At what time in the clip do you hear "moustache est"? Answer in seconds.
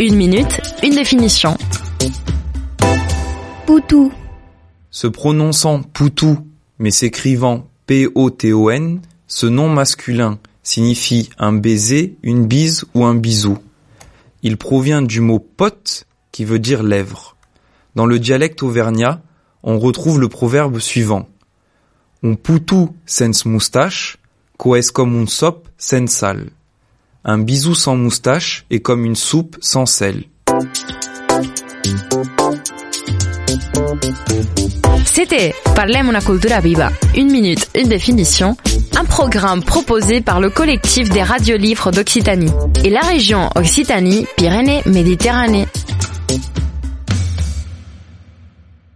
27.94-28.80